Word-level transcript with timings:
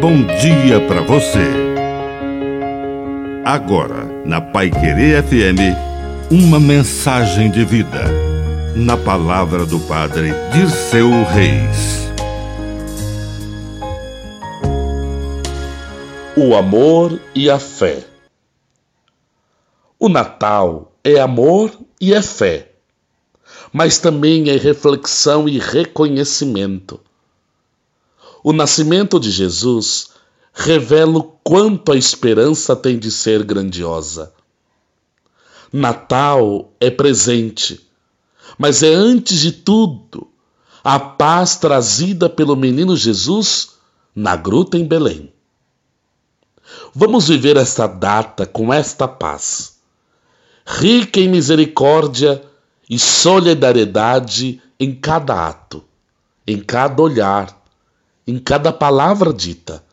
bom 0.00 0.22
dia 0.40 0.80
para 0.88 1.02
você. 1.02 1.44
Agora, 3.44 4.06
na 4.24 4.40
Pai 4.40 4.70
Querer 4.70 5.22
FM, 5.22 5.76
uma 6.30 6.58
mensagem 6.58 7.50
de 7.50 7.66
vida. 7.66 8.04
Na 8.74 8.96
palavra 8.96 9.66
do 9.66 9.78
Padre 9.80 10.32
Dirceu 10.54 11.10
Reis. 11.24 12.08
O 16.34 16.54
amor 16.54 17.20
e 17.34 17.50
a 17.50 17.58
fé. 17.58 18.02
O 19.98 20.08
Natal 20.08 20.92
é 21.04 21.20
amor 21.20 21.78
e 22.00 22.14
é 22.14 22.22
fé, 22.22 22.70
mas 23.70 23.98
também 23.98 24.48
é 24.48 24.56
reflexão 24.56 25.46
e 25.46 25.58
reconhecimento 25.58 26.98
o 28.42 28.52
nascimento 28.52 29.20
de 29.20 29.30
Jesus 29.30 30.10
revela 30.52 31.18
o 31.18 31.22
quanto 31.22 31.92
a 31.92 31.96
esperança 31.96 32.74
tem 32.74 32.98
de 32.98 33.10
ser 33.10 33.42
grandiosa. 33.44 34.32
Natal 35.72 36.72
é 36.80 36.90
presente, 36.90 37.88
mas 38.58 38.82
é 38.82 38.92
antes 38.92 39.40
de 39.40 39.52
tudo 39.52 40.28
a 40.82 40.98
paz 40.98 41.56
trazida 41.56 42.28
pelo 42.28 42.56
menino 42.56 42.96
Jesus 42.96 43.74
na 44.14 44.34
gruta 44.34 44.76
em 44.76 44.84
Belém. 44.84 45.32
Vamos 46.94 47.28
viver 47.28 47.56
esta 47.56 47.86
data 47.86 48.46
com 48.46 48.72
esta 48.72 49.06
paz, 49.06 49.78
rica 50.66 51.20
em 51.20 51.28
misericórdia 51.28 52.42
e 52.88 52.98
solidariedade 52.98 54.60
em 54.78 54.94
cada 54.94 55.48
ato, 55.48 55.84
em 56.46 56.58
cada 56.58 57.00
olhar, 57.02 57.59
em 58.30 58.38
cada 58.38 58.72
palavra 58.72 59.32
dita. 59.32 59.84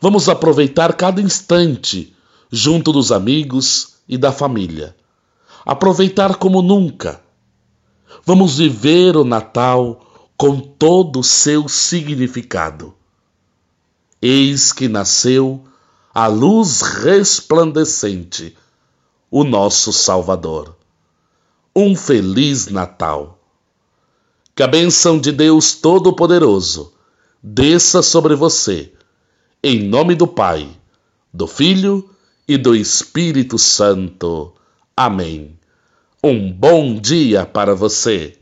Vamos 0.00 0.28
aproveitar 0.28 0.94
cada 0.94 1.20
instante 1.20 2.14
junto 2.50 2.92
dos 2.92 3.10
amigos 3.10 3.96
e 4.08 4.16
da 4.16 4.30
família. 4.30 4.94
Aproveitar 5.66 6.36
como 6.36 6.62
nunca. 6.62 7.20
Vamos 8.24 8.58
viver 8.58 9.16
o 9.16 9.24
Natal 9.24 10.00
com 10.36 10.60
todo 10.60 11.20
o 11.20 11.24
seu 11.24 11.68
significado. 11.68 12.94
Eis 14.22 14.72
que 14.72 14.86
nasceu 14.86 15.64
a 16.14 16.28
luz 16.28 16.82
resplandecente, 16.82 18.56
o 19.28 19.42
nosso 19.42 19.92
Salvador. 19.92 20.76
Um 21.74 21.96
feliz 21.96 22.68
Natal. 22.68 23.40
Que 24.54 24.62
a 24.62 24.68
bênção 24.68 25.18
de 25.18 25.32
Deus 25.32 25.74
Todo-Poderoso 25.74 26.93
desça 27.46 28.00
sobre 28.00 28.34
você, 28.34 28.90
em 29.62 29.82
nome 29.82 30.14
do 30.14 30.26
Pai, 30.26 30.66
do 31.30 31.46
Filho 31.46 32.08
e 32.48 32.56
do 32.56 32.74
Espírito 32.74 33.58
Santo. 33.58 34.54
Amém. 34.96 35.58
Um 36.22 36.50
bom 36.50 36.98
dia 36.98 37.44
para 37.44 37.74
você. 37.74 38.38